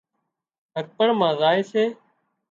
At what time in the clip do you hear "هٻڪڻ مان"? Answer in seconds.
0.75-1.31